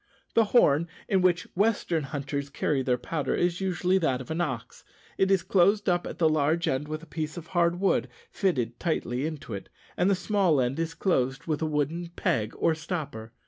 The 0.33 0.45
horn 0.45 0.87
in 1.07 1.21
which 1.21 1.43
western 1.55 2.05
hunters 2.05 2.49
carry 2.49 2.81
their 2.81 2.97
powder 2.97 3.35
is 3.35 3.61
usually 3.61 3.99
that 3.99 4.19
of 4.19 4.31
an 4.31 4.41
ox. 4.41 4.83
It 5.19 5.29
is 5.29 5.43
closed 5.43 5.87
up 5.87 6.07
at 6.07 6.17
the 6.17 6.27
large 6.27 6.67
end 6.67 6.87
with 6.87 7.03
a 7.03 7.05
piece 7.05 7.37
of 7.37 7.45
hard 7.45 7.79
wood 7.79 8.07
fitted 8.31 8.79
tightly 8.79 9.27
into 9.27 9.53
it, 9.53 9.69
and 9.95 10.09
the 10.09 10.15
small 10.15 10.59
end 10.59 10.79
is 10.79 10.95
closed 10.95 11.45
with 11.45 11.61
a 11.61 11.67
wooden 11.67 12.09
peg 12.15 12.53
or 12.57 12.73
stopper. 12.73 13.31